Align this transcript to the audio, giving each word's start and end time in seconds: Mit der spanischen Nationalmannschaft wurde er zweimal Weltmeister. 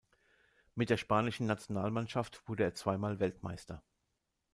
Mit 0.73 0.89
der 0.89 0.97
spanischen 0.97 1.45
Nationalmannschaft 1.45 2.41
wurde 2.49 2.63
er 2.63 2.73
zweimal 2.73 3.19
Weltmeister. 3.19 3.83